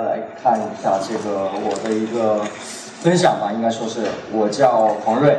[0.00, 2.44] 来看一下这个我的一个
[3.00, 4.02] 分享吧，应该说是
[4.32, 5.38] 我叫黄瑞，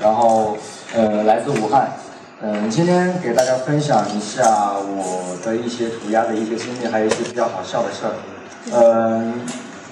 [0.00, 0.56] 然后
[0.94, 1.92] 呃来自武汉，
[2.40, 8.12] 嗯，今天给大家分享一下我的一些涂鸦的一些经历，还有一些比较好笑的事儿。
[8.72, 9.40] 嗯，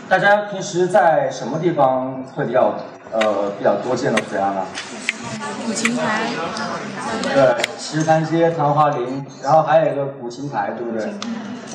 [0.09, 2.75] 大家平时在什么地方会比较
[3.13, 4.67] 呃比较多见到涂鸦呢？
[5.67, 6.29] 古琴台，
[7.23, 11.11] 对，石潭街、昙花林，然后还有一个古琴台，对不对？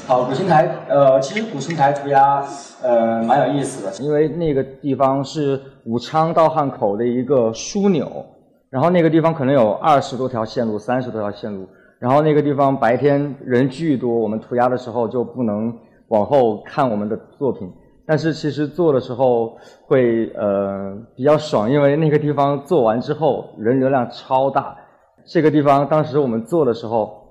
[0.07, 2.43] 好，古琴台，呃，其实古琴台涂鸦，
[2.81, 8.25] 呃，蛮有意思的，因为那个地方是武昌到汉口的一个枢纽，
[8.69, 11.67] 然后那个地方可能有二十多条线路、三十多条线路，
[11.99, 15.71] 然后那个地方白天人巨多，我们涂鸦的时候就不能
[16.09, 17.71] 往后看我们的作品。
[18.05, 24.75] 但是其实做的时候会呃比较爽，因为那个地方做完之后人流量超大。
[25.27, 27.21] 这个地方当时我们做的时候，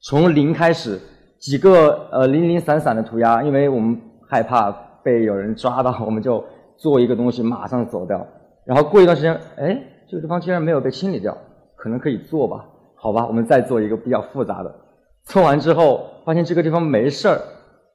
[0.00, 0.98] 从零开始，
[1.38, 4.70] 几个呃零零散散的涂鸦，因为我们害怕
[5.02, 6.42] 被有人抓到，我们就
[6.76, 8.26] 做一个东西马上走掉。
[8.64, 11.36] 然后过一段时间，哎，这个地方竟然没有被清理掉，
[11.76, 12.64] 可能可以做吧？
[12.94, 14.74] 好吧，我们再做一个比较复杂的。
[15.24, 17.38] 做完之后发现这个地方没事儿。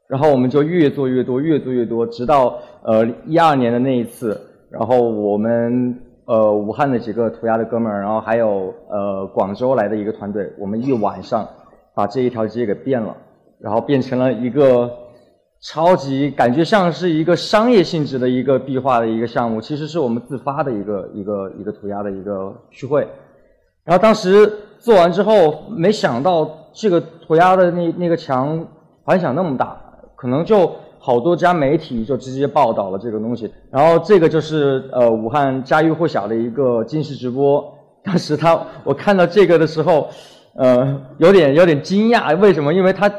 [0.08, 4.38] 然后我们就越做越多，越做越多，直到呃一二年的那一次，
[4.69, 11.47] 然后我们呃武汉的几个涂鸦的哥们儿，然后还有呃广州来的一个团队，我们一晚上
[11.95, 13.16] 把这一条街给变了，
[13.62, 14.92] 然后变成了一个
[15.62, 23.08] 超级感觉像是一个商业性质的一个壁画的一个项目，其实是我们自发的一个一个一个涂鸦的一个聚会。
[23.84, 28.66] 然后当时做完之后，没想到这个涂鸦的那那个墙
[29.06, 29.80] 反响那么大。
[30.16, 37.74] 可能就好多家媒体就直接报道了这个东西，然后这个就是呃武汉家喻户晓的一个金石直播。
[38.03, 40.08] 当时他我看到这个的时候，
[40.53, 42.72] 呃有点有点惊讶，为什么？
[42.72, 43.12] 因为他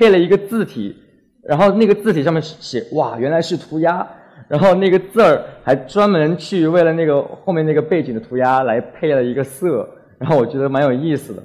[0.00, 0.96] 配了一个字体，
[1.44, 4.06] 然后那个字体上面写哇原来是涂鸦，
[4.48, 9.86] 然后那个字儿还专门去为了那个后面那个背景的涂鸦来配了一个色，
[10.18, 11.42] 然后我觉得蛮有意思的。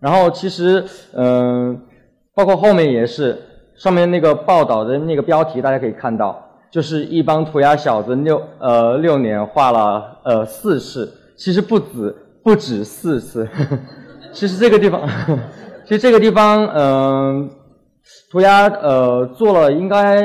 [0.00, 0.82] 然后其实
[1.12, 1.78] 嗯
[2.34, 3.36] 包括后面也是。
[3.76, 6.38] 上面那个报道的那个标题，大家可以看到，
[6.70, 13.48] 就是一帮涂鸦小子六呃六年画了呃四次，其实不止不止四次，
[14.34, 15.00] 其实这个地方，
[15.90, 17.50] 其实这个地方嗯
[18.30, 20.20] 涂鸦呃做了应该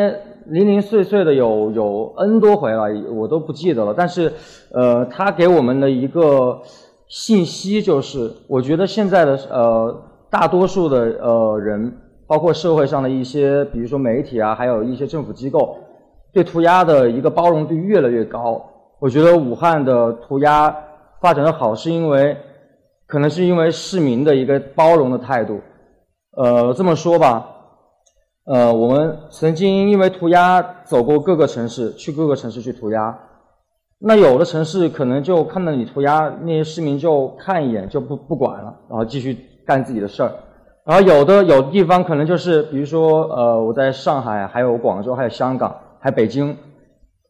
[0.46, 3.92] 零零碎碎的有有 N 多回了，我都不记得了。
[3.98, 4.32] 但是
[4.72, 6.62] 呃他给我们的一个
[7.08, 11.92] 信息就是，我觉得现在的呃大多数的呃人。
[12.28, 15.78] 包括社会上的一些，比如说媒体啊，还有一些政府机构，
[16.34, 18.64] 对涂鸦的一个包容度越来越高。
[19.00, 20.76] 我觉得武汉的涂鸦
[21.22, 22.36] 发展的好，是因为
[23.08, 25.62] 可能是因为市民的一个包容的态度。
[26.38, 27.48] 呃，这么说吧，
[28.46, 33.18] 呃，我们曾经因为涂鸦走过各个城市，去各个城市去涂鸦。
[34.00, 40.32] 那有的城市可能就看到你涂鸦，那些市民就看一眼就不不管了，然后继续干自己的事儿。
[40.86, 46.56] 然后有的有的地方可能就是，比如说，呃，我在上海、还有广州、还有香港、还有北京，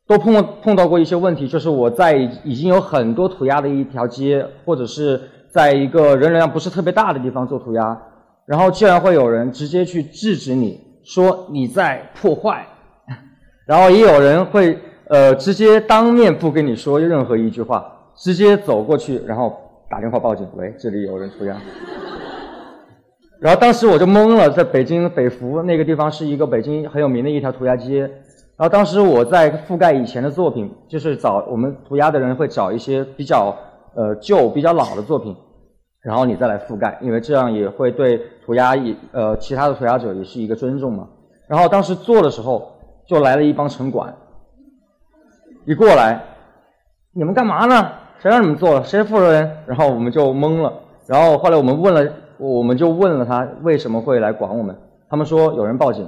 [0.08, 5.22] 都碰碰到过一些问题，就是我在已经有很多涂鸦的一条街，或者是
[5.56, 7.98] 在一个人流量不是特别大的地方做涂鸦，
[8.46, 12.68] 然后竟然会有人直接去制止你，说你在破坏，
[13.66, 14.78] 然后也有人会
[15.08, 19.58] 呃直接当面不跟你说任何一句话，直接走过去，然后
[19.90, 21.56] 打电话报警，喂，这里有人涂鸦。
[23.40, 28.02] 然后当时我就懵了，在北京北服那个地方是一个北京很有名的一条涂鸦街。
[28.58, 33.56] 然后当时我在覆盖以前的作品，就是找我们涂鸦的人会找一些比较
[33.96, 35.34] 呃旧、比较老的作品，
[36.06, 41.10] 然后你再来覆盖，因为这样也会对涂鸦也呃其他的涂鸦者也是一个尊重嘛。
[41.48, 42.72] 然后当时做的时候，
[43.08, 44.16] 就来了一帮城管，
[45.66, 46.24] 一过来，
[47.14, 47.92] 你们干嘛呢？
[48.20, 48.82] 谁让你们做？
[48.84, 49.58] 谁负责人？
[49.66, 50.72] 然后我们就懵了。
[51.08, 52.14] 然后后来我们问了。
[52.38, 54.76] 我们就问了他为什么会来管我们，
[55.10, 56.06] 他们说有人报警，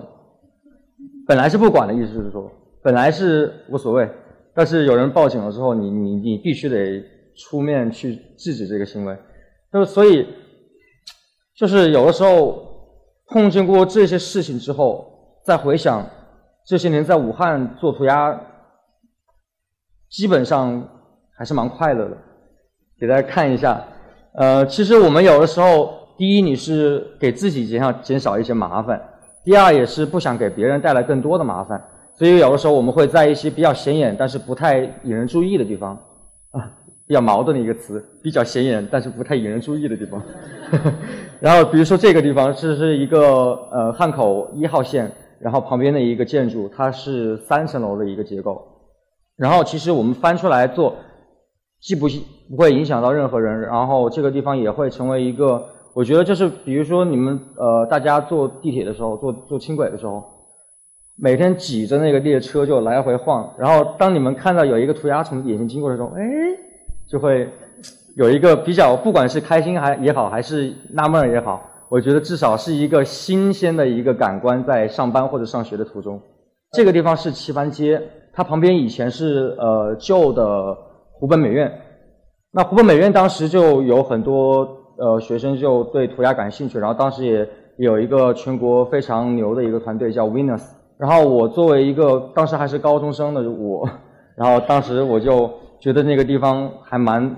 [1.26, 2.52] 本来是不管的意思就是说，
[2.84, 4.10] 本来是无所谓，
[4.54, 7.02] 但是有人报警了之后，你你你必须得
[7.38, 9.18] 出面去制止这个行为，
[9.78, 10.28] 就是所以，
[11.56, 12.64] 就是有的时候
[13.28, 15.08] 碰见过这些事情之后，
[15.46, 16.04] 再回想
[16.66, 18.42] 这些年在武汉做涂鸦，
[20.10, 20.90] 基本上
[21.38, 22.18] 还是蛮快乐的，
[23.00, 23.86] 给大家看一下，
[24.34, 25.96] 呃，其实我们有的时候。
[26.18, 28.98] 第一，你是给自己减少减少一些麻烦；
[29.44, 31.80] 第二，也是不想给别人带来更多的麻烦。
[32.16, 35.96] 所以有的时候我们会在一些比较显眼但是不太引人注意的地方，
[37.08, 40.22] 比较矛盾的一个词，比较显眼但是不太引人注意的地方。
[41.40, 45.10] 然后比如说这个地方，这是一个呃汉口一号线，
[45.40, 48.62] 然后旁边的一个建筑，它是三层楼的一个结构。
[49.38, 50.96] 然后其实我们翻出来做，
[51.80, 52.08] 既不
[52.50, 55.64] 不会影响到任何人，然后这个地方也会成为一个，
[55.94, 60.24] 我觉得就是比如说你们呃大家坐地铁的时候，坐坐轻轨的时候，
[61.18, 66.24] 每天挤着那个列车就来回晃，然后当你们看到有一个涂鸦从眼前经过的时候，哎，
[67.10, 67.50] 就会
[68.16, 76.22] 有一个比较，不管是开心还也好，还是纳闷也好，我觉得至少是一个新鲜的一个感官，在上班或者上学的途中。
[76.74, 78.02] 这个地方是棋盘街。
[78.34, 80.78] 它旁边以前是呃旧的
[81.12, 81.82] 湖北美院，
[82.52, 84.60] 那湖北美院当时就有很多
[85.00, 90.62] 呃学生就对涂鸦感兴趣，然后当时也有一个全国非常牛的一个团队叫 Winners，
[91.00, 93.90] 然后我作为一个当时还是高中生的我，
[94.36, 97.36] 然后当时我就觉得那个地方还蛮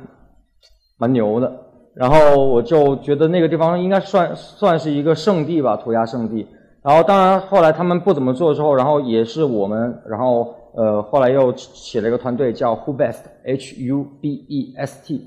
[0.98, 1.52] 蛮牛的，
[1.94, 6.48] 然后我就觉得那个地方应该算算是一个圣地吧，涂鸦圣地。
[6.82, 10.56] 然后当然后来他们不怎么做之后，然后也是我们，然后。
[10.76, 15.20] 呃，后来又起了一个团队叫 Who Best，H U B E S T，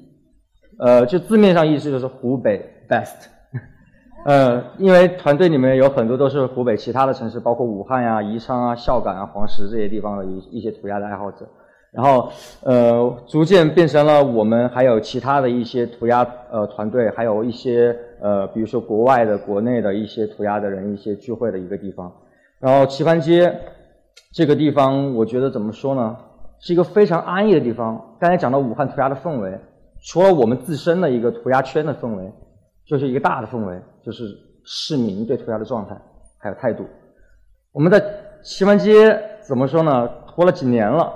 [0.79, 3.27] 呃，就字面上意思就是湖北 Best，
[4.25, 11.45] 呃，因为团队里面有很多都是湖北其他的城市，包括武汉呀、宜昌啊、孝感啊、黄石这些地方的一一些涂鸦的爱好者，
[11.93, 12.31] 然后
[12.63, 22.11] 呃，逐渐变成了我们还有其他的一些涂鸦呃团队，还有一些呃，比如说国外的、国内的一些涂鸦的人一些聚会的一个地方，
[22.59, 23.55] 然后棋盘街。
[24.35, 26.17] 这个地方我觉得怎么说呢，
[26.61, 28.17] 是一个非常安逸的地方。
[28.19, 29.59] 刚才讲到武汉涂鸦的氛围，
[30.03, 32.33] 除了我们自身的一个涂鸦圈的氛围，
[32.87, 34.25] 就是一个大的氛围，就是
[34.65, 35.95] 市民对涂鸦的状态
[36.39, 36.87] 还有态度。
[37.73, 38.03] 我们在
[38.43, 40.09] 棋盘街怎么说呢？
[40.27, 41.13] 活了几年了，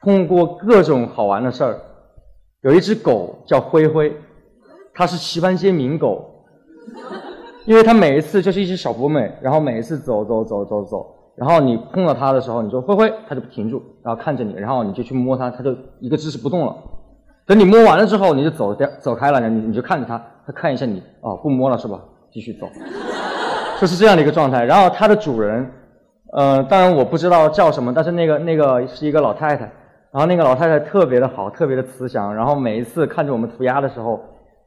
[0.00, 1.78] 碰过各种好玩的事儿。
[2.62, 4.14] 有一只狗叫灰灰，
[4.94, 6.28] 它是棋盘街名狗，
[7.66, 11.14] 因为它每一次就是一只小博美，然后每一次走走走走走。
[11.36, 16.74] 然后你碰到它的时候，你说灰灰，它就不停住，然后看着你，然后你就去摸它，它就一个姿势不动了。
[17.46, 22.00] 等你摸完了之后，你就走掉走开了，你你就看着它，它看一下你，哦，不摸了是吧？
[22.32, 22.66] 继续走，
[23.80, 24.64] 就是这样的一个状态。
[24.64, 25.70] 然后它的主人，
[26.32, 29.70] 呃，当然我不知道叫什么，但是那个那个是一个老太太，
[30.18, 34.20] 然后那个老太太特别的好，特别的慈祥，然后每一次看着我们涂鸦的时候。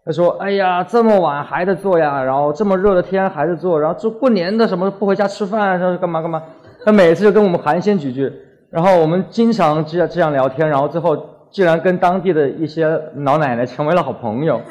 [0.05, 6.41] 她说：“哎呀，这么晚还在做呀，然后这么热的天还在做，然后这过年的什么不回家吃饭，说干嘛干嘛。
[6.85, 8.31] 他每次就跟我们寒暄几句，
[8.69, 11.17] 然后我们经常这样这样聊天，然后最后
[11.49, 12.87] 竟然跟当地的一些
[13.17, 14.61] 老奶奶成为了好朋友，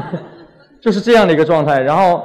[0.80, 1.78] 就是这样的一个状态。
[1.82, 2.22] 然后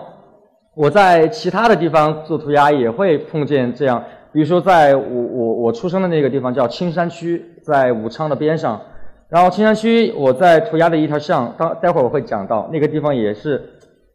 [0.78, 4.02] 我在其他的地方做涂鸦也会碰见这样，
[4.32, 8.82] 比如说在我我我出生的那个地方叫青山区，在武昌的边上。”
[9.30, 13.62] 然后青山区，我在涂鸦的一条巷，当待会儿我会讲到那个地方也是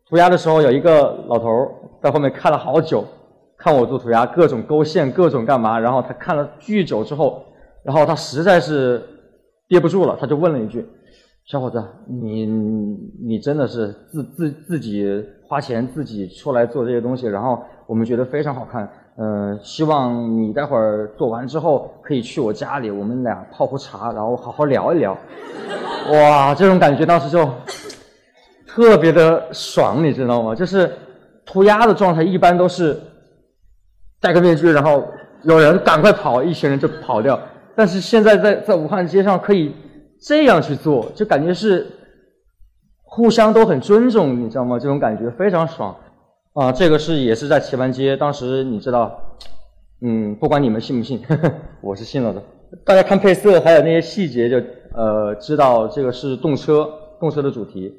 [0.09, 1.49] 涂鸦的时候，有一个老头
[2.03, 3.05] 在后面看了好久，
[3.57, 5.79] 看我做涂鸦，各种勾线，各种干嘛。
[5.79, 7.43] 然后他看了巨久之后，
[7.85, 9.01] 然后他实在是
[9.69, 10.85] 憋不住了，他就问了一句
[11.47, 12.45] ：“小伙子，你
[13.25, 18.87] 你真的是自自自己花钱自己出来做这些东西，然后我们觉得非常好看。”
[19.19, 25.17] 嗯，希望你待会儿做完之后可以去我家里，我们俩泡壶茶，然后好好聊一聊。
[26.13, 27.49] 哇，这种感觉当时就
[28.67, 30.55] 特别的爽，你知道吗？
[30.55, 30.93] 就是
[31.47, 33.01] 涂鸦的状态一般都是
[34.21, 35.03] 戴个面具，然后
[35.45, 37.41] 有人赶快跑，一群人就跑掉。
[37.75, 39.75] 但是现在在在武汉街上可以
[40.21, 41.87] 这样去做，就感觉是
[43.03, 44.79] 互相都很尊重，你知道吗？
[44.79, 45.97] 这种感觉非常爽。
[46.57, 49.15] 啊，这个是也是在棋盘街，当时你知道，
[50.01, 52.43] 嗯，不管你们信不信，呵 呵我是信了的。
[52.83, 54.57] 大家看配色还有那些细节，就
[54.95, 56.89] 呃知道这个是动车，
[57.21, 57.93] 动车的主题。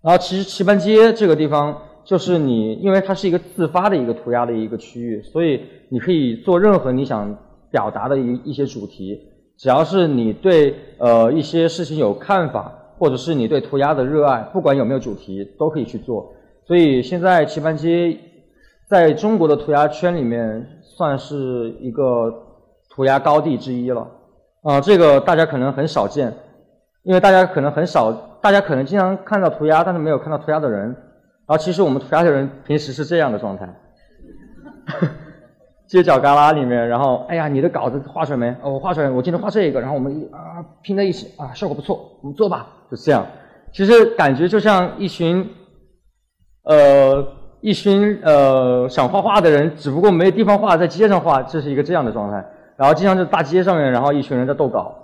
[0.00, 7.36] 然后其实棋盘街这个地方，就是你因为它是一个自发的一个涂鸦的一个区域，所以你可以做任何你想
[7.72, 9.20] 表达的一一些主题，
[9.58, 16.32] 只要是你对呃一些事情有看法，或者是你对涂鸦的热爱，不管有没有主题，都可以去做。
[16.66, 18.18] 所以现在棋盘街
[18.88, 22.28] 在中国的涂鸦圈里面算是一个
[22.90, 24.04] 涂鸦高地之一了。
[24.62, 26.34] 啊，这个大家可能很少见，
[27.04, 28.10] 因为大家可能很少，
[28.42, 30.86] 大家可能经常看到涂鸦，但是没有看到涂鸦的人。
[30.86, 33.72] 然后其实我们涂鸦的人平时是这样的状态：
[35.86, 38.48] 街角旮旯里面，然后哎呀，你的稿子画出来没？
[38.60, 43.24] 哦，我画出来，我今天画这个，然后我们一啊拼在一起啊，效果不错，我们做吧，就这样。
[43.72, 45.48] 其实感觉就像一群。
[46.66, 47.26] 呃，
[47.60, 52.44] 一群呃想画画的人，只不过没地方画，在街上画，这是一个这样的状态。
[52.76, 54.94] 然后经常就大街上面，然后一群人在斗稿，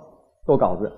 [0.45, 0.91] 斗稿子。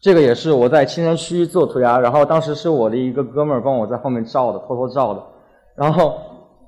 [0.00, 5.22] 这个也是我在青山区做涂鸦，然后当时是我的一个哥们儿帮我在后面照的，偷偷照的。
[5.76, 6.18] 然后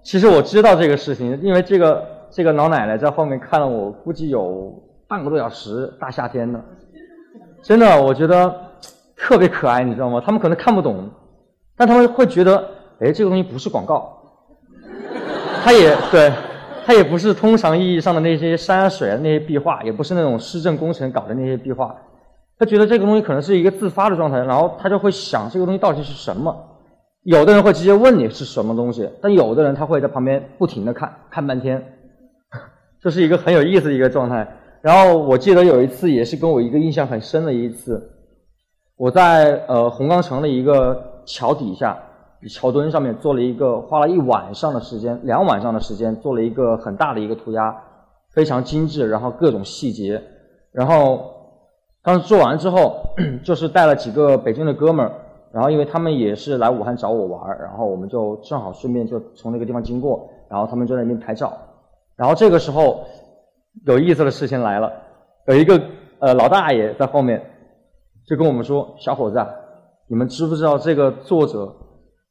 [0.05, 4.71] 其实我知道这个事情，因为这个这个老奶奶在后面看了我，估计有
[5.09, 6.63] 半个多小时，大夏天的，
[7.63, 8.55] 真的，我觉得
[9.17, 10.23] 特别可爱，你知道吗？
[10.25, 11.09] 他们可能看不懂，
[11.83, 12.65] 但他们会觉得，
[13.01, 14.17] 哎，这个东西不是广告，
[15.65, 16.33] 它也 对，
[16.87, 21.93] 它也不是通常意义上的那些山水啊，那些壁画，也不是那种市政工程搞的那些壁画，
[22.57, 26.57] 他觉得这个东西可能是一个自发的状态，然后他就会想这个东西到底是什么。
[27.25, 31.85] 有的人会直接问你是什么东西，但有的人他会在旁边不停的看，看半天，
[33.03, 34.47] 这是一个很有意思的一个状态。
[34.83, 38.01] 然后我记得有一次也是跟我一个印象很深的一次，
[38.97, 41.99] 我在呃红钢城的一个桥底下，
[42.49, 47.77] 桥墩上面做了一个，花了一晚上的时间，两晚上的时间做了一个很大的一个涂鸦，
[48.33, 50.23] 非常精致，然后各种细节。
[50.73, 51.31] 然后
[52.03, 53.03] 当时做完之后，
[53.45, 55.13] 就是带了几个北京的哥们儿。
[55.53, 61.53] 然后，因为他们也是来武汉找我玩儿，然后我们就正好顺便就从那个地方经过，然后他们就在那边拍照。
[62.17, 63.05] 然后这个时候，
[63.85, 64.91] 有意思的事情来了，
[65.49, 65.79] 有一个
[66.21, 67.39] 呃老大爷在后面
[68.27, 69.47] 就跟我们说：“小伙子，啊，
[70.13, 71.75] 你们知不知道这个作者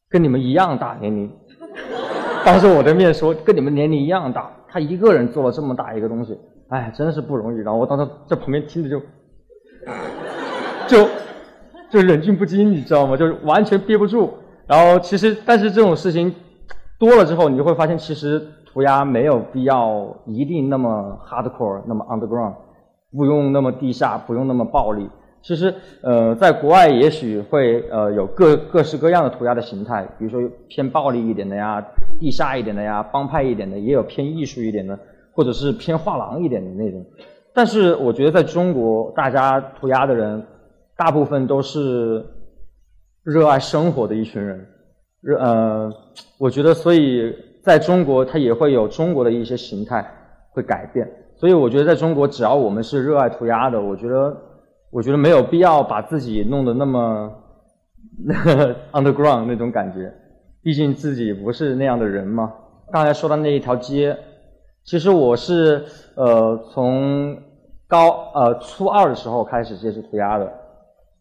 [0.08, 1.28] 跟你们一样大年龄？”
[2.46, 6.38] 当着我的面说：“跟你们年龄一样大，他一个人做了这么大一个东西，
[6.70, 9.02] 哎，真是不容易。”然后我当时在旁边听着就
[10.88, 11.10] 就。
[11.90, 13.18] 就忍俊不禁，你知道吗？
[13.18, 14.32] 就是完全憋不住。
[14.66, 16.34] 然后其实，但是这种事情
[16.98, 22.54] 多了之后，你就会发现，其实涂鸦没有必要一定那么 hardcore，那么 underground，
[23.12, 25.10] 不用那么地下，不用那么暴力。
[25.44, 31.86] 其实，呃，在国外也许会呃有各各式各样的涂鸦的形态，比如说偏暴力一点的呀，
[32.20, 34.98] 地下一点的呀，帮派一点的，也有偏艺术一点的，
[35.34, 37.06] 或者是偏画廊一点的那种。
[37.54, 40.44] 但是我觉得在中国，大家涂鸦的人。
[40.98, 42.24] 大部分都是
[43.24, 44.68] 热爱生活的一群人，
[45.20, 45.92] 热呃，
[46.38, 47.34] 我觉得，所以
[47.64, 50.06] 在中国，它也会有中国的一些形态
[50.52, 51.10] 会改变。
[51.38, 54.38] 所以我觉得，在中国，只要我们是热爱涂鸦的，我觉得，
[54.92, 57.32] 我觉得没有必要把自己弄得那么
[58.92, 60.14] underground 那种感觉，
[60.62, 62.54] 毕竟自己不是那样的人嘛。
[62.92, 64.18] 刚才说的那一条街，
[64.84, 67.38] 其实我是呃从
[67.88, 70.52] 高呃初二的时候开始接触涂鸦的。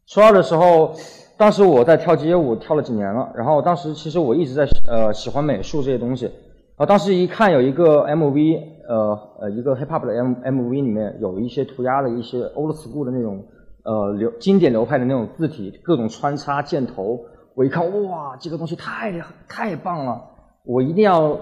[0.09, 0.93] 初二的时候，
[1.39, 3.31] 当时我在跳街舞，跳了几年了。
[3.37, 6.29] 然后当时其实我一直在呃喜欢美术这些东西。
[6.77, 13.45] 啊，当时一看有一个 MV，呃呃一个 hip hop 的 M MV 里面有一些涂鸦的一些 old school 的那种
[13.85, 17.19] 呃流经典流派的那种字体，各种穿插箭头。
[17.55, 19.13] 我一看，哇，这个东西太
[19.49, 20.21] 太棒了，
[20.65, 21.39] 我一定要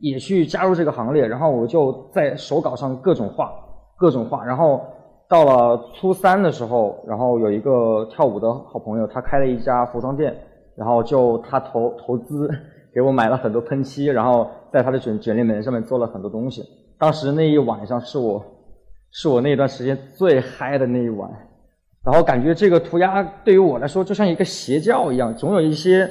[0.00, 1.26] 也去加入这个行列。
[1.26, 3.52] 然后我就在手稿上各种画，
[3.96, 4.80] 各种画，然后。
[5.28, 10.36] 到了初三的时候，然后有一个跳舞的好朋友，他开了一家服装店，
[10.76, 12.50] 然后就他投投资
[12.94, 16.62] 给我买了很多喷漆，然后在他的卷卷帘门上面做了很多东西。
[16.98, 18.44] 当时那一晚上是我
[19.10, 21.30] 是我那段时间最嗨的那一晚，
[22.04, 26.10] 然后感觉这个涂鸦对于我来说就像一个邪教一样，总有一些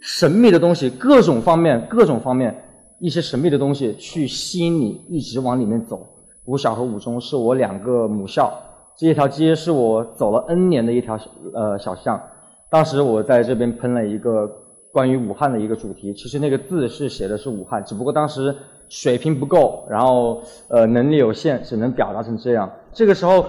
[0.00, 2.54] 神秘的东西，各种方面各种方面
[2.98, 6.06] 一些神秘的东西去吸引你一直往里面走。
[6.44, 8.52] 五小和五中是我两个母校，
[8.98, 11.18] 这一条街是我走了 N 年的一条
[11.54, 12.20] 呃小巷。
[12.68, 14.46] 当时我在这边喷了一个
[14.92, 18.54] 关于武汉的一个主题，其实那个字是写的是武汉，只不过当时
[18.90, 22.70] 水平不够，然后呃能力有限，只能表达成这样。
[22.92, 23.46] 这个时候，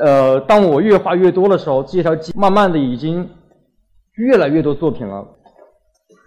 [0.00, 3.28] 呃，当我越画越多的时候，这条慢慢的已经
[4.14, 5.24] 越来越多作品了。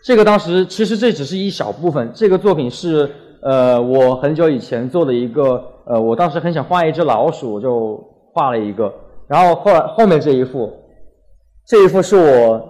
[0.05, 3.09] 这个当时其实这只是一小部分，这个作品是。
[3.45, 8.01] 呃，我很久以前做的一个，呃，我当时很想画一只老鼠，我就
[8.31, 8.89] 画了一个。
[9.27, 10.71] 然后后来后面这一幅，
[11.67, 12.61] 这一幅是我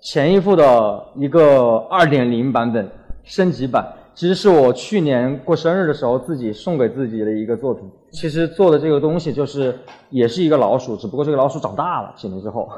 [0.00, 2.90] 前一幅的一个二点零版本
[3.24, 7.90] 升级版，其实是我去年过生日的时候自己送给自己的一个作品。
[8.12, 9.74] 其实做的这个东西就是
[10.10, 12.68] 也是一个老鼠，只不过这个老鼠长大了几年之后。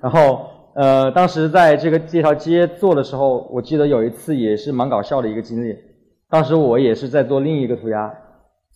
[0.00, 5.76] 然后呃，当时在这个这条街做的时候，我记得有一次也是蛮搞笑的一个经历。
[6.28, 8.08] 当时我也是在做另一个涂鸦，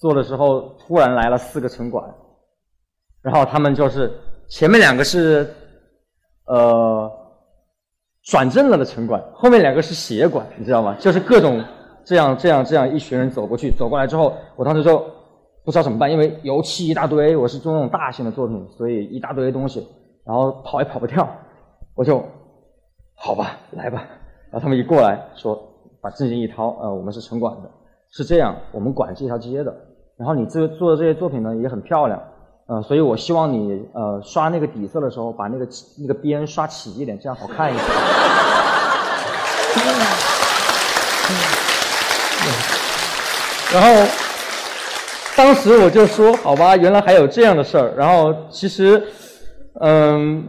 [0.00, 2.04] 做的时候突然来了四个城管，
[3.22, 4.10] 然后他们就是
[4.48, 5.48] 前面两个是
[6.46, 7.08] 呃
[8.24, 10.96] 转正了的城管，后面两个是协管，你知道吗？
[10.98, 11.62] 就是各种
[12.04, 14.98] 这样这样这样一群人走过去，走过来之后，我当时就
[15.64, 19.86] 不知道怎么办，因为油漆一大堆，我是做那种大型的作品，所以一大堆东西，
[20.24, 21.28] 然后跑也跑不掉，
[21.94, 22.22] 我就
[23.14, 24.04] 好吧，来吧，
[24.50, 25.70] 然后他们一过来说。
[26.04, 27.70] 把证件一掏，呃，我们是城管的，
[28.10, 29.74] 是这样，我们管这条街的。
[30.18, 32.22] 然后你这做的这些作品呢也很漂亮，
[32.66, 35.66] 呃，所以我希望你呃刷那个底色的时候，把那个
[35.98, 37.86] 那个边刷起一点，这样好看一点。
[43.74, 43.88] 然后
[45.36, 47.92] 当时我就说，好吧，原来还有这样的事儿。
[47.96, 49.02] 然后其实，
[49.80, 50.44] 嗯，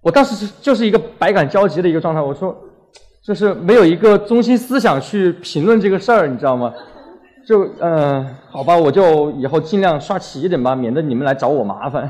[0.00, 2.20] 我当时就是一个百感交集的一个状态。
[2.20, 2.56] 我说，
[3.26, 6.72] 就是没有一个中心思想去评论这个事儿，你知道吗？
[7.44, 12.08] 就嗯，好吧，我就以后尽量刷齐一点吧，免得你们来找我麻烦。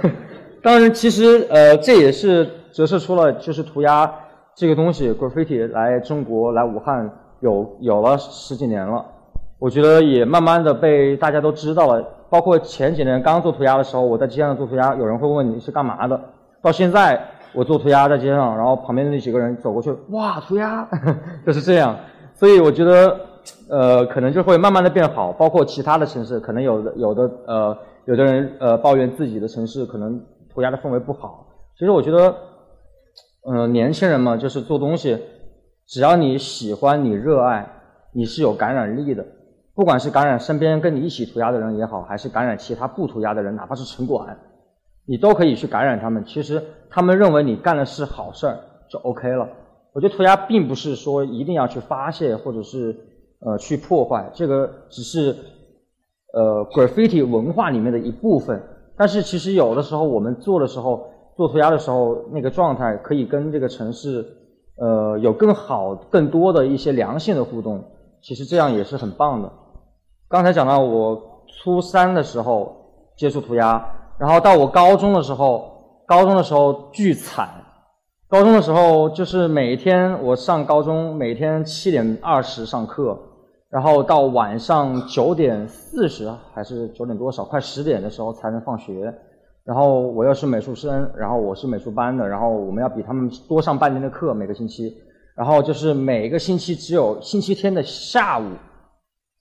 [0.62, 4.10] 当然，其实呃，这也是折射出了就是涂鸦
[4.56, 9.04] 这个东西，graffiti 来中国来武汉有有了十几年了。
[9.62, 12.04] 我觉得也慢慢的被大家都知道了。
[12.28, 16.20] 包括前几年刚做涂鸦的时候，我在街上做涂鸦，有人会问你是干嘛的。
[16.60, 17.22] 到现在
[17.54, 20.88] 我做涂鸦在街上，然后旁边的那几个人走过去，哇，涂鸦，
[21.46, 21.96] 就是这样。
[22.34, 23.16] 所以我觉得。
[23.68, 31.44] 呃，可能就会慢慢的变好，包括其他的城市，可能有的有的呃，有的人呃抱怨自己的城市可能涂鸦的氛围不好。
[31.76, 32.32] 其实我觉得，
[33.50, 35.18] 嗯，年轻人嘛，就是做东西，
[35.88, 37.68] 只要你喜欢，你热爱，
[38.12, 39.26] 你是有感染力的。
[39.74, 44.38] 不管是感染身边跟你一起涂鸦的人也好，还是感染其他不涂鸦的人，哪怕是城管，
[45.06, 46.24] 你都可以去感染他们。
[46.24, 48.58] 其实他们认为你干的是好事儿，
[48.90, 49.48] 就 OK 了。
[49.92, 52.96] 我觉得涂鸦并不是说一定要去发泄，或者是。
[53.44, 55.34] 呃，去破坏这个只是
[56.32, 58.62] 呃 graffiti 文化里面的一部分，
[58.96, 64.24] 但是其实有的时候我们做的时候，做涂鸦的时候，那个状态可以跟这个城市
[64.76, 67.82] 呃有更好、更多的一些良性的互动，
[68.22, 69.52] 其实这样也是很棒的。
[70.32, 72.74] 刚才讲到我初三的时候
[73.18, 73.84] 接触涂鸦，
[74.18, 75.70] 然后到我高中的时候，
[76.06, 77.46] 高中的时候巨惨。
[78.28, 83.14] 高中的时候就是每天我上高中，每天七点二十上课。
[83.68, 89.14] 然后到晚上九点四十还是九点多少，快十点的时候才能放学。
[89.64, 94.96] 然后我又是美术生，然后我是美术班的，然后我们要比他们多上半天的课每个星期。
[95.36, 98.44] 然后就是每个星期只有星期天的下午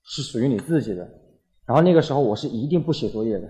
[0.04, 1.08] 是属于你自己的。
[1.66, 3.48] 然后那个时候我是一定不写作业的，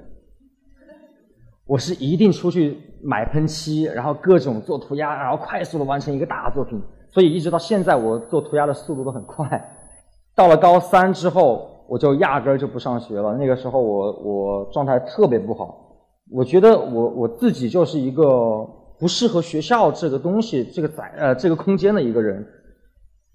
[1.65, 6.79] 我是一定出去买喷漆，然后各种做涂鸦，然后快速的完成一个大作品。
[7.11, 9.77] 所以一直到现在，我做涂鸦的速度都很快。
[10.35, 13.35] 到了高三之后，我就压根儿就不上学了。
[13.37, 15.97] 那个时候我我状态特别不好，
[16.29, 18.65] 我觉得我我自己就是一个
[18.99, 22.45] 不适合学校这个东西、这个载呃这个空间的一个人。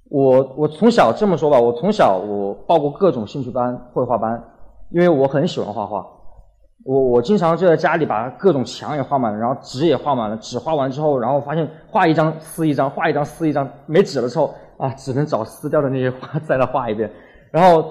[0.08, 4.42] 我我从小这么说吧，我从小我报过各种兴趣班、绘画班，
[4.90, 6.06] 因为我很喜欢画画。
[6.84, 10.36] 我我经常就在家里把各种墙也画满了，然后纸也画满了。
[10.36, 14.54] 纸画完之后，然后发现画一张撕一张，画一张撕一张，没纸了之后。
[14.78, 17.10] 啊，只能找撕掉的那些画 再来画一遍，
[17.50, 17.82] 然后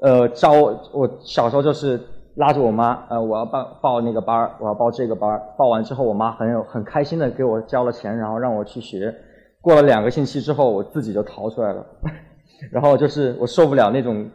[0.00, 2.00] 呃，教我小时候就是
[2.36, 9.12] 拉着我妈，呃，我要报报那个班儿，我要报这个班儿，报完之后，我妈很有很开心的给我交了钱，然后让我去学。
[9.60, 11.84] 过了两个星期之后，我自己就逃出来了，
[12.72, 14.28] 然后就是我受不了那种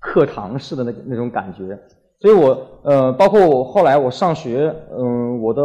[0.00, 1.78] 课堂式的那那种感觉，
[2.20, 5.62] 所以我呃，包括我后来我上学，嗯，我的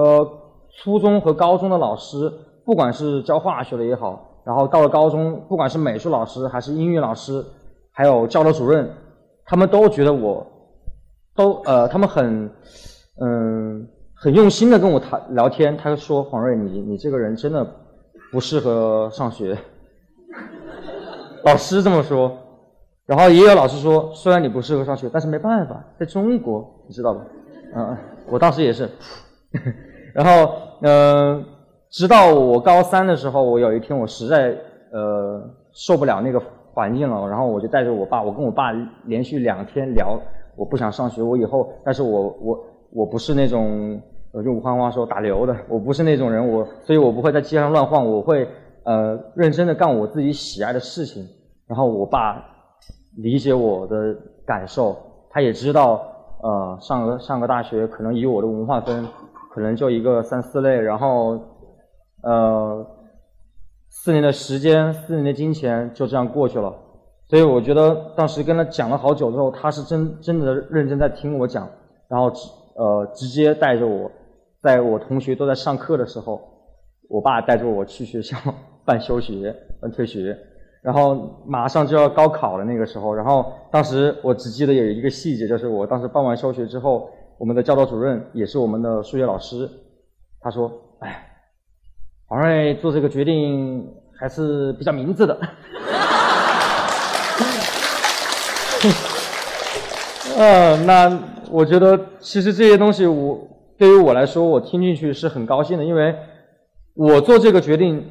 [0.77, 2.31] 初中和高中的老师，
[2.65, 4.23] 不管是教化学的也好。
[4.43, 7.43] 然后到了高中，不管是美术老师还是英语老师，
[7.91, 8.89] 还有教导主任，
[9.43, 10.47] 他们都觉得我，
[11.35, 12.49] 都呃，他们很，
[13.19, 15.75] 嗯，很用心的跟我谈聊天。
[15.75, 17.67] 他说：“黄瑞，你你这个人真的
[18.31, 19.57] 不适合上学。”
[21.43, 22.37] 老师这么说，
[23.05, 27.21] 然后也有老师说：“虽然你不适合上学，但是没办法，在中国，你知道吧？”
[27.75, 27.97] 嗯，
[28.29, 28.89] 我当时也是，
[30.13, 31.45] 然后嗯。
[31.89, 34.53] 直到我高三的时候，我有一天我实在
[34.91, 36.41] 呃受不了那个
[36.73, 38.73] 环境了，然后我就带着我爸，我跟我爸
[39.05, 40.19] 连续两天聊，
[40.57, 44.01] 我不想上学，我以后，但是我我我不是那种
[44.43, 48.47] 用武汉话说打流的，我不是那种人，我所以我不会在街上乱晃，我会
[48.83, 51.25] 呃认真的干我自己喜爱的事情。
[51.67, 52.43] 然后我爸
[53.17, 54.95] 理解我的感受，
[55.29, 56.01] 他也知道
[56.41, 59.05] 呃上个上个大学可能以我的文化分，
[59.53, 61.39] 可能就一个三四类，然后。
[62.23, 62.85] 呃，
[63.89, 66.73] 四年的时间，四年的金钱就这样过去了。
[67.29, 71.69] 所以我觉得当时跟他讲了好久之后，他是真真的认真在听我讲，
[72.09, 74.11] 然后直呃直接带着我，
[74.67, 76.41] 在我同学都在上课的时候，
[77.07, 78.35] 我爸带着我去学校
[78.83, 80.37] 办休学、办退学，
[80.81, 89.69] 然后马上就要高考了那个时候，然后当时我只记得有一个细节，就是我当时办完休学之后，我们的教导主任也是我们的数学老师，
[90.41, 91.23] 他说：“哎。”
[92.27, 95.39] 黄瑞做这个决定还是比较明智的。
[100.37, 101.17] 呃，那
[101.49, 103.47] 我觉得其实这些东西，我
[103.77, 106.15] 对于我来说，我听进去是很高兴的，因为
[106.95, 108.03] 我做这个决定，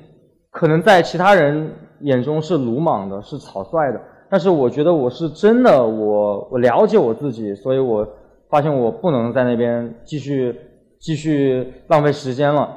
[0.50, 4.00] 可能在其他人眼中是鲁莽的，是草率的，
[4.30, 8.06] 但是我觉得我是真的，我我了解我自己，所以我
[8.48, 10.56] 发现我不能在那边继续
[11.00, 12.76] 继续浪费时间了。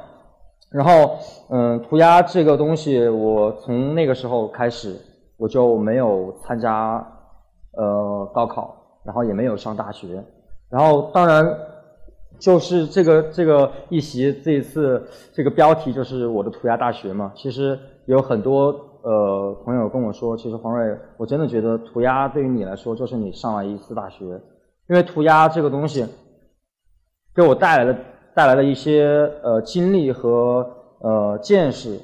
[0.72, 1.16] 然后，
[1.50, 4.96] 嗯，涂鸦这个东西，我从那个时候开始，
[5.36, 7.04] 我就没有参加
[7.76, 8.72] 呃高考，
[9.04, 10.24] 然后也没有上大学。
[10.70, 11.44] 然后，当然，
[12.40, 17.32] 就是这个这个一席这一次这个标题就是我的涂鸦大学嘛。
[17.36, 24.24] 其实有很多呃朋友跟我说，其实黄瑞，我真的觉得涂鸦对于你来说就是你上了一次大学，
[24.88, 26.04] 因为涂鸦这个东西
[27.32, 27.96] 给我带来的。
[28.32, 30.64] 带来了一些呃经历和
[31.00, 31.98] 呃见识，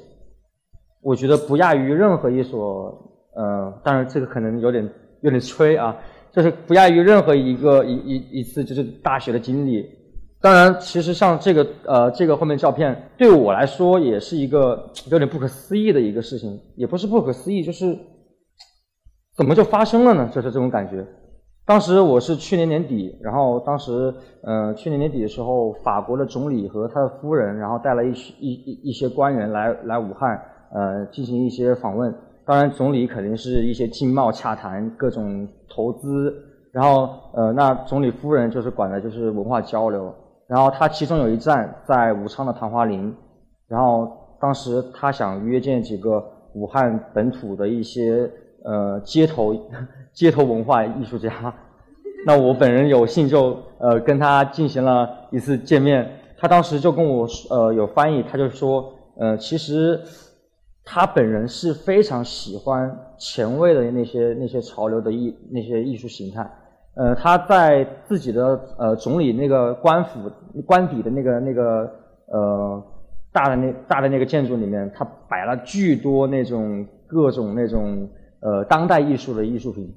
[1.01, 2.93] 我觉得不亚于任何一所
[3.33, 4.87] 呃，当然这个可能有点
[5.21, 5.95] 有点吹啊，
[6.33, 9.89] 就是不亚于任何一个一一一次就是大学的经历。
[10.39, 17.97] 当然，其实像这个呃这个后面照片，对我来说也是一个 有点不可思议的一个事情，也不是不可思议，就是
[19.35, 20.29] 怎么就发生了呢？
[20.33, 21.05] 就是这种感觉。
[21.65, 30.39] 当时我是去年年底，然后当时，呃，去年年底的时候，法国的总理和他的夫人，然后带了一一一一些官员来来武汉，
[30.71, 32.13] 呃，进行一些访问。
[32.45, 36.33] 当然，总理肯定是一些经贸洽谈，各种投资。
[36.71, 40.13] 然后，呃，那总理夫人就是管的就是文化交流。
[40.47, 43.15] 然后他其中有一站在武昌的昙花林，
[43.67, 48.29] 然后当时他想约见几个武汉本土的一些
[48.63, 49.55] 呃街头。
[50.17, 51.31] 街头文化艺术家，
[52.25, 60.01] 那我本人有幸就呃跟他进行了一次见面，他当时就跟我呃有翻译，他就说呃其实
[60.83, 66.49] 他本人是非常喜欢前卫的那些那些潮流的艺那些艺术形态，
[66.97, 70.31] 呃他在自己的呃总理那个官府
[70.65, 71.89] 官邸的那个那个
[72.27, 72.83] 呃
[73.31, 78.09] 大的那大的那个建筑里面，他摆了巨多那种各种那种
[78.41, 79.93] 呃当代艺术的艺术品。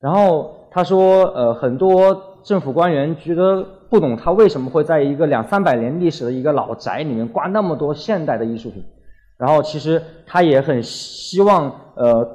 [0.00, 8.84] 然后他说，呃，很多政府官员觉得不懂他为什么会在一个两三百年历史的一个老宅里面挂那么多现代的艺术品。
[9.38, 12.28] 然后其实他也很希望，呃，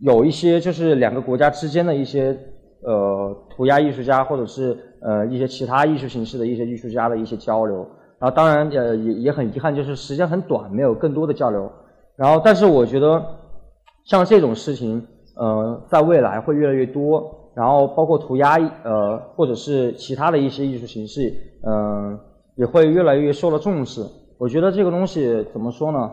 [0.00, 2.38] 有一些就是两个国家之间的一些
[2.82, 7.86] 呃涂鸦艺术家或者是呃一些其他艺术形式的一些艺术家的一些交流。
[8.18, 11.70] 然后当然呃也也很遗憾，就是时间很短，没有更多的交流。
[12.16, 13.24] 然后但是我觉得
[14.04, 15.06] 像这种事情。
[15.40, 21.32] 呃，在未来会越来越多，然后包括涂鸦，呃，或者是其他的一些艺术形式，
[21.64, 22.18] 嗯，
[22.56, 24.04] 也会越来越受到重视。
[24.36, 26.10] 我觉得这个东西怎么说呢？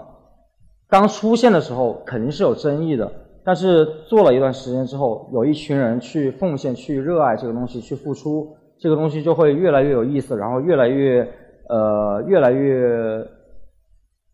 [0.87, 3.11] 刚出现的时候肯定是有争议的，
[3.45, 11.21] 但是做了一段时间之后，有一群人去奉献、去热爱这个东西、去付出，这个东西就会越来越有意思，然后越来越，
[11.69, 13.25] 呃，越来越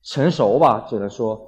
[0.06, 1.40] 成熟吧，只能说，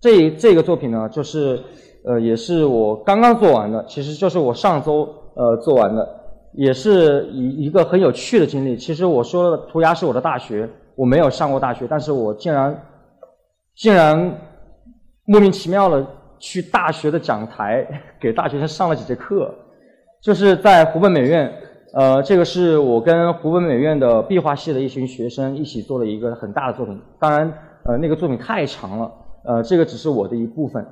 [0.00, 1.58] 这这个作品呢，就是。
[2.04, 6.04] 呃，也是我刚刚做完的，其实就是我上周呃做完的，
[6.52, 8.76] 也是一一个很有趣的经历。
[8.76, 12.76] 其实我说的涂鸦是我的大学，我没有上过大学，但是我竟然
[13.76, 14.36] 竟然
[15.26, 16.04] 莫名其妙的
[16.42, 17.86] 去大学的讲台
[18.20, 19.54] 给大学生上了几节课，
[20.20, 21.50] 就是在湖北美院，
[21.94, 27.00] 呃，这个是我跟湖北美院的壁画系的一群学生一起做了一个很大的作品。
[27.20, 27.52] 当然，
[27.84, 29.12] 呃，那个作品太长了，
[29.44, 30.84] 呃，这个只是我的一部分。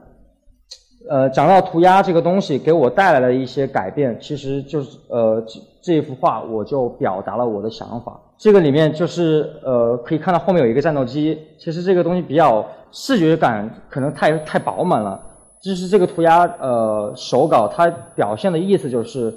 [1.09, 8.21] 呃，讲到涂鸦这个东西给我带来了一些改变，其实就是呃这这幅画我就表达了我的想法。
[8.39, 15.21] 这个里面就是呃可以看到后面有一个战斗机，其实这个东西比较视觉感可能太太饱满了。
[15.63, 19.35] 就是这个涂鸦呃手稿它表现的意思就是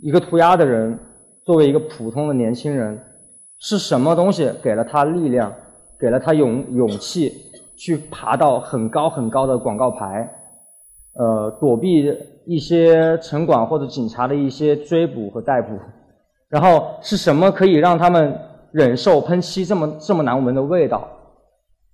[0.00, 0.98] 一个涂鸦的人
[1.44, 2.98] 作为一个普通的年轻人，
[3.58, 5.52] 是什么东西给了他力量，
[5.98, 7.32] 给了他勇勇气
[7.76, 10.38] 去爬到很高很高的广告牌。
[11.14, 12.10] 呃，躲避
[12.46, 15.78] 一些城管或者警察的一些追捕和逮捕，
[16.48, 18.34] 然后是什么可以让他们
[18.70, 21.06] 忍受喷漆这么这么难闻的味道？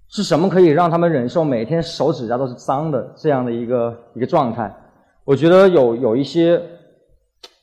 [0.08, 4.74] 是什么可以让他们忍受每天手指甲都是脏的这样的一个一个状态？
[5.24, 6.60] 我觉得有有一些，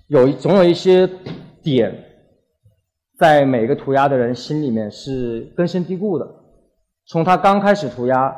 [0.08, 1.10] 有总有一些
[1.62, 2.06] 点，
[3.18, 6.28] 在每个涂鸦的人心里面是根深蒂固的，
[7.08, 8.36] 从他刚开始涂鸦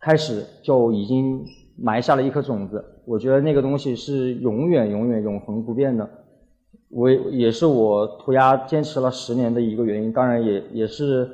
[0.00, 1.44] 开始就已经。
[1.80, 6.10] 埋下了一颗种子，我觉得那个东西是永远、永远、永恒不变的。
[6.90, 11.30] 我也是我涂鸦坚持了十年的一个原因，当然也也是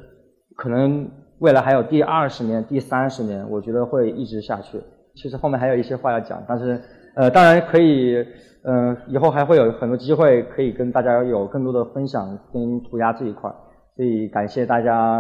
[0.54, 1.08] 可能
[1.44, 4.80] 未来还有第二十年、第三十年，我觉得会一直下去。
[5.14, 6.80] 其实后面还有一些话要讲，但是
[7.14, 8.16] 呃，当然可以，
[8.62, 13.54] 嗯，以后还会有很多机会可以跟大家有更多的分享跟涂鸦这一块。
[13.94, 15.18] 所以感谢大家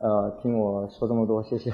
[0.00, 1.70] 呃听我说这么多，谢谢。